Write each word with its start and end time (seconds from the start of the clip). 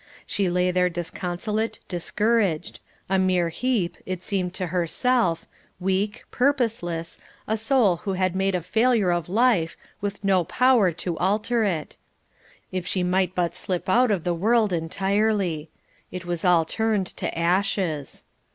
She 0.25 0.49
lay 0.49 0.71
there 0.71 0.89
disconsolate, 0.89 1.77
discouraged 1.87 2.79
a 3.07 3.19
mere 3.19 3.49
heap, 3.49 3.97
it 4.03 4.23
seemed 4.23 4.51
to 4.55 4.65
herself, 4.73 5.45
weak, 5.79 6.23
purposeless, 6.31 7.19
a 7.47 7.55
soul 7.55 7.97
who 7.97 8.13
had 8.13 8.35
made 8.35 8.55
a 8.55 8.63
failure 8.63 9.11
of 9.11 9.29
life, 9.29 9.77
with 10.01 10.23
no 10.23 10.43
power 10.43 10.91
to 10.91 11.19
alter 11.19 11.63
it. 11.63 11.97
If 12.71 12.87
she 12.87 13.03
might 13.03 13.35
but 13.35 13.53
slip 13.55 13.87
out 13.89 14.09
of 14.09 14.23
the 14.23 14.33
world 14.33 14.73
entirely; 14.73 15.69
it 16.11 16.25
was 16.25 16.43
all 16.43 16.65
turned 16.65 17.05
to 17.17 17.37
ashes. 17.37 18.23